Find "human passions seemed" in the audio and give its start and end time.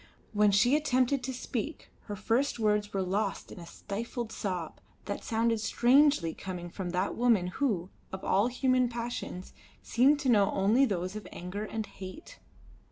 8.47-10.19